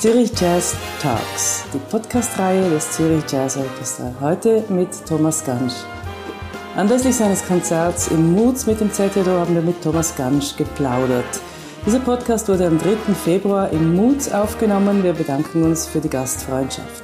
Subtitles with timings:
[0.00, 4.10] Zürich Jazz Talks, die Podcast-Reihe des Zürich Jazz Orchestra.
[4.18, 5.74] Heute mit Thomas Gansch.
[6.74, 11.42] Anlässlich seines Konzerts im Moods mit dem ZJO haben wir mit Thomas Gansch geplaudert.
[11.84, 13.12] Dieser Podcast wurde am 3.
[13.12, 15.04] Februar im Moods aufgenommen.
[15.04, 17.02] Wir bedanken uns für die Gastfreundschaft.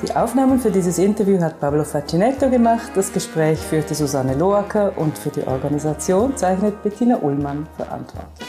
[0.00, 5.18] Die Aufnahmen für dieses Interview hat Pablo Facinetto gemacht, das Gespräch führte Susanne Loacker und
[5.18, 8.43] für die Organisation zeichnet Bettina Ullmann verantwortlich.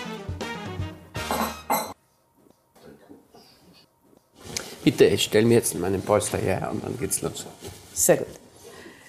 [4.85, 7.47] Bitte, ich stelle mir jetzt meinen Polster her und dann geht's los.
[7.91, 8.27] Sehr gut.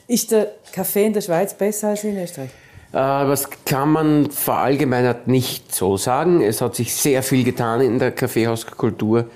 [0.08, 2.48] Ist der Kaffee in der Schweiz besser als in Österreich?
[2.92, 6.40] Äh, das kann man verallgemeinert nicht so sagen.
[6.40, 9.28] Es hat sich sehr viel getan in der Kaffeehauskultur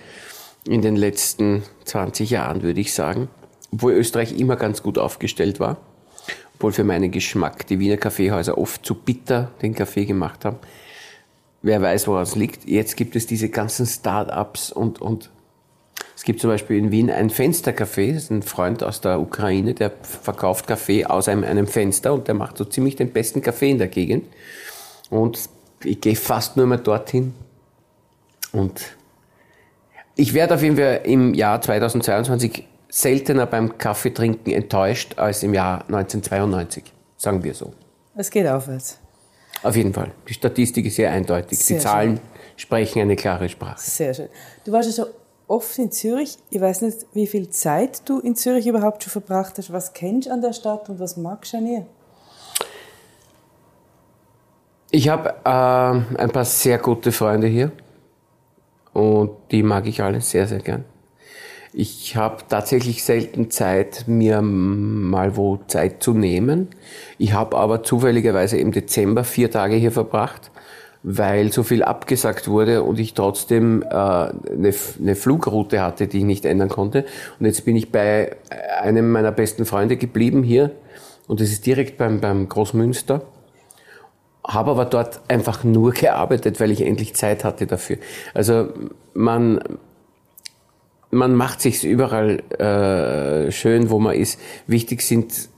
[0.66, 3.28] in den letzten 20 Jahren, würde ich sagen.
[3.70, 5.76] Obwohl Österreich immer ganz gut aufgestellt war.
[6.54, 10.56] Obwohl für meinen Geschmack die Wiener Kaffeehäuser oft zu bitter den Kaffee gemacht haben.
[11.60, 12.66] Wer weiß, woran es liegt.
[12.66, 15.28] Jetzt gibt es diese ganzen Start-ups und, und
[16.20, 19.72] es gibt zum Beispiel in Wien ein Fenstercafé, das ist ein Freund aus der Ukraine,
[19.72, 23.70] der verkauft Kaffee aus einem, einem Fenster und der macht so ziemlich den besten Kaffee
[23.70, 24.26] in der Gegend.
[25.08, 25.40] Und
[25.82, 27.32] ich gehe fast nur mehr dorthin.
[28.52, 28.98] Und
[30.14, 35.86] ich werde auf jeden Fall im Jahr 2022 seltener beim Kaffeetrinken enttäuscht als im Jahr
[35.86, 36.84] 1992,
[37.16, 37.72] sagen wir so.
[38.14, 38.98] Es geht aufwärts.
[39.62, 40.10] Auf jeden Fall.
[40.28, 41.58] Die Statistik ist sehr eindeutig.
[41.58, 42.26] Sehr Die Zahlen schön.
[42.56, 43.80] sprechen eine klare Sprache.
[43.80, 44.28] Sehr schön.
[44.66, 45.14] Du warst ja schon
[45.50, 46.38] oft in Zürich.
[46.50, 49.72] Ich weiß nicht, wie viel Zeit du in Zürich überhaupt schon verbracht hast.
[49.72, 51.86] Was kennst du an der Stadt und was magst du an ihr?
[54.92, 57.72] Ich habe äh, ein paar sehr gute Freunde hier
[58.92, 60.84] und die mag ich alle sehr, sehr gern.
[61.72, 66.68] Ich habe tatsächlich selten Zeit, mir mal wo Zeit zu nehmen.
[67.18, 70.50] Ich habe aber zufälligerweise im Dezember vier Tage hier verbracht
[71.02, 76.24] weil so viel abgesagt wurde und ich trotzdem äh, eine, eine Flugroute hatte, die ich
[76.24, 77.06] nicht ändern konnte.
[77.38, 78.36] Und jetzt bin ich bei
[78.82, 80.72] einem meiner besten Freunde geblieben hier
[81.26, 83.22] und das ist direkt beim, beim Großmünster.
[84.44, 87.98] Habe aber dort einfach nur gearbeitet, weil ich endlich Zeit hatte dafür.
[88.34, 88.68] Also
[89.14, 89.60] man,
[91.10, 94.38] man macht sich's überall äh, schön, wo man ist.
[94.66, 95.48] Wichtig sind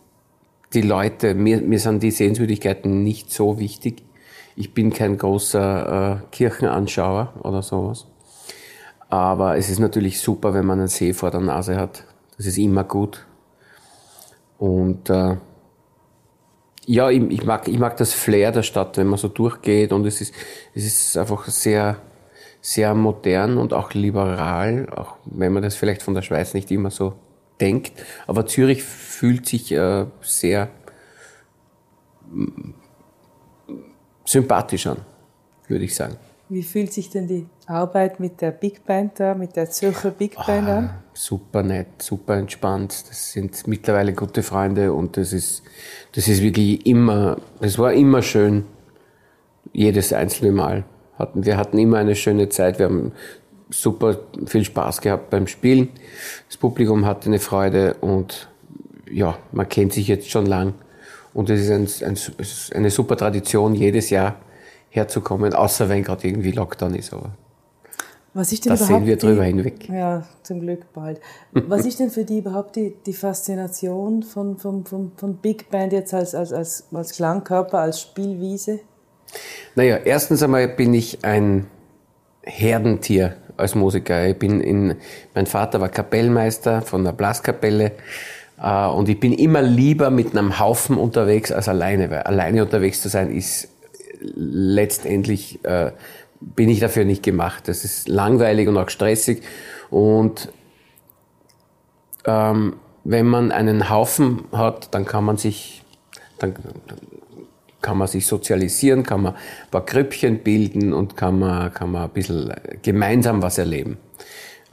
[0.74, 1.34] die Leute.
[1.34, 4.02] Mir, mir sind die Sehenswürdigkeiten nicht so wichtig.
[4.56, 8.06] Ich bin kein großer äh, Kirchenanschauer oder sowas.
[9.08, 12.04] Aber es ist natürlich super, wenn man einen See vor der Nase hat.
[12.36, 13.26] Das ist immer gut.
[14.58, 15.36] Und äh,
[16.86, 20.06] ja, ich, ich, mag, ich mag das Flair der Stadt, wenn man so durchgeht und
[20.06, 20.34] es ist,
[20.74, 21.96] es ist einfach sehr,
[22.60, 26.90] sehr modern und auch liberal, auch wenn man das vielleicht von der Schweiz nicht immer
[26.90, 27.14] so
[27.60, 27.92] denkt.
[28.26, 30.68] Aber Zürich fühlt sich äh, sehr
[34.32, 34.98] sympathisch an,
[35.68, 36.16] würde ich sagen.
[36.48, 40.36] Wie fühlt sich denn die Arbeit mit der Big Band da, mit der Zürcher Big
[40.36, 40.90] Band ah, an?
[41.14, 43.04] Super nett, super entspannt.
[43.08, 45.62] Das sind mittlerweile gute Freunde und das ist,
[46.14, 48.64] das ist wirklich immer, es war immer schön,
[49.72, 50.84] jedes einzelne Mal.
[51.18, 53.12] Hatten, wir hatten immer eine schöne Zeit, wir haben
[53.70, 55.88] super viel Spaß gehabt beim Spielen.
[56.48, 58.50] Das Publikum hatte eine Freude und
[59.10, 60.74] ja, man kennt sich jetzt schon lang.
[61.34, 62.18] Und es ist ein, ein,
[62.76, 64.36] eine super Tradition, jedes Jahr
[64.90, 67.12] herzukommen, außer wenn gerade irgendwie Lockdown ist.
[67.12, 67.32] Aber
[68.34, 69.88] was ist denn das sehen wir drüber die, hinweg.
[69.90, 71.20] Ja, zum Glück bald.
[71.52, 75.92] Was ist denn für die überhaupt die, die Faszination von, von, von, von Big Band
[75.92, 78.80] jetzt als, als, als, als Klangkörper, als Spielwiese?
[79.74, 81.66] Naja, erstens einmal bin ich ein
[82.42, 84.26] Herdentier als Musiker.
[84.26, 84.96] Ich bin in,
[85.34, 87.92] mein Vater war Kapellmeister von der Blaskapelle.
[88.60, 93.00] Äh, und ich bin immer lieber mit einem Haufen unterwegs als alleine, weil alleine unterwegs
[93.00, 93.68] zu sein ist
[94.34, 95.92] letztendlich, äh,
[96.40, 97.68] bin ich dafür nicht gemacht.
[97.68, 99.42] Das ist langweilig und auch stressig.
[99.90, 100.50] Und
[102.24, 105.82] ähm, wenn man einen Haufen hat, dann kann man sich,
[106.38, 106.54] dann
[107.80, 112.04] kann man sich sozialisieren, kann man ein paar Grüppchen bilden und kann man, kann man
[112.04, 112.52] ein bisschen
[112.82, 113.98] gemeinsam was erleben.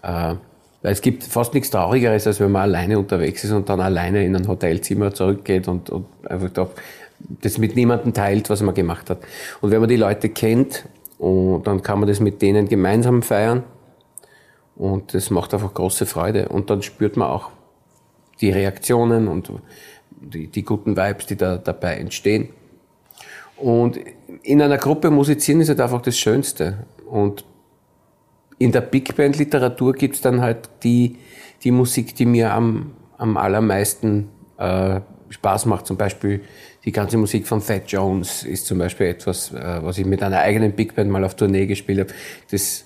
[0.04, 0.36] Äh,
[0.82, 4.36] es gibt fast nichts Traurigeres, als wenn man alleine unterwegs ist und dann alleine in
[4.36, 6.70] ein Hotelzimmer zurückgeht und, und einfach da
[7.42, 9.20] das mit niemandem teilt, was man gemacht hat.
[9.60, 10.86] Und wenn man die Leute kennt,
[11.20, 13.64] und dann kann man das mit denen gemeinsam feiern.
[14.78, 16.48] Und das macht einfach große Freude.
[16.48, 17.52] Und dann spürt man auch
[18.40, 19.52] die Reaktionen und
[20.12, 22.50] die, die guten Vibes, die da dabei entstehen.
[23.58, 24.00] Und
[24.44, 26.86] in einer Gruppe musizieren ist halt einfach das Schönste.
[27.06, 27.44] Und
[28.60, 31.18] in der Big Band Literatur gibt's dann halt die,
[31.64, 35.88] die Musik, die mir am, am allermeisten äh, Spaß macht.
[35.88, 36.42] Zum Beispiel
[36.86, 40.40] die ganze Musik von Fat Jones ist zum Beispiel etwas, äh, was ich mit einer
[40.40, 42.14] eigenen Big Band mal auf Tournee gespielt habe.
[42.52, 42.86] Das,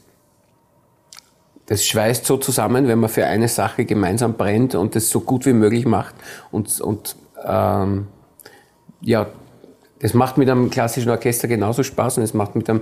[1.66, 5.46] das schweißt so zusammen, wenn man für eine Sache gemeinsam brennt und das so gut
[5.48, 6.16] wie möglich macht
[6.52, 7.16] und, und
[7.46, 8.08] ähm,
[9.02, 9.28] ja,
[10.04, 12.82] das macht mit einem klassischen Orchester genauso Spaß und es macht mit einem,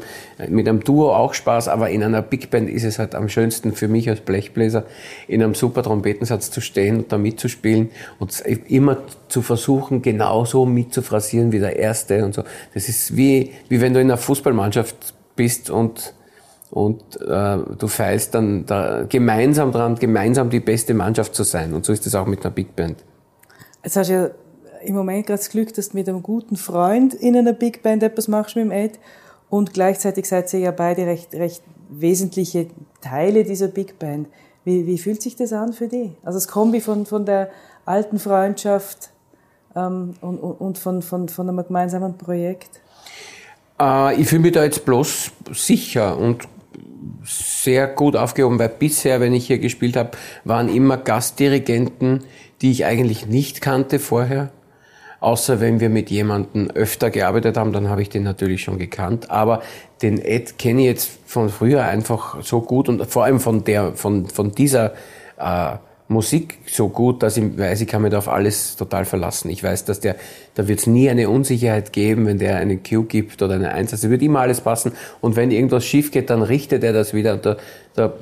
[0.49, 3.73] mit einem Duo auch Spaß, aber in einer Big Band ist es halt am schönsten
[3.73, 4.85] für mich als Blechbläser,
[5.27, 8.97] in einem super Trompetensatz zu stehen und da mitzuspielen und immer
[9.27, 12.43] zu versuchen, genauso mitzufrasieren wie der Erste und so.
[12.73, 16.15] Das ist wie, wie wenn du in einer Fußballmannschaft bist und
[16.71, 21.73] und äh, du feilst dann da gemeinsam dran, gemeinsam die beste Mannschaft zu sein.
[21.73, 23.03] Und so ist es auch mit einer Big Band.
[23.83, 24.29] Jetzt hast du ja
[24.83, 28.03] im Moment gerade das Glück, dass du mit einem guten Freund in einer Big Band
[28.03, 28.99] etwas machst mit dem Ed
[29.49, 32.67] und gleichzeitig seid ihr ja beide recht, recht wesentliche
[33.01, 34.27] Teile dieser Big Band.
[34.63, 36.11] Wie, wie fühlt sich das an für dich?
[36.23, 37.49] Also das Kombi von, von der
[37.85, 39.09] alten Freundschaft
[39.75, 42.79] ähm, und, und von, von, von einem gemeinsamen Projekt?
[43.79, 46.47] Äh, ich fühle mich da jetzt bloß sicher und
[47.23, 50.11] sehr gut aufgehoben, weil bisher, wenn ich hier gespielt habe,
[50.43, 52.23] waren immer Gastdirigenten,
[52.61, 54.51] die ich eigentlich nicht kannte vorher
[55.21, 59.29] Außer wenn wir mit jemandem öfter gearbeitet haben, dann habe ich den natürlich schon gekannt.
[59.29, 59.61] Aber
[60.01, 63.93] den Ed kenne ich jetzt von früher einfach so gut und vor allem von der,
[63.93, 64.93] von, von dieser
[65.37, 65.75] äh,
[66.07, 69.51] Musik so gut, dass ich weiß, ich kann mich da auf alles total verlassen.
[69.51, 70.15] Ich weiß, dass der,
[70.55, 73.93] da wird es nie eine Unsicherheit geben, wenn der eine Q gibt oder eine Eins.
[73.93, 74.93] Also wird immer alles passen.
[75.21, 77.37] Und wenn irgendwas schief geht, dann richtet er das wieder.
[77.37, 77.57] Da,
[77.93, 78.13] da,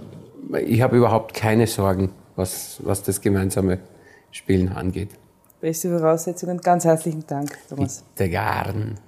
[0.65, 3.79] ich habe überhaupt keine Sorgen, was, was das gemeinsame
[4.31, 5.11] Spielen angeht
[5.59, 6.59] beste Voraussetzungen.
[6.59, 8.03] Ganz herzlichen Dank, Thomas.
[8.15, 8.99] Bitte gern.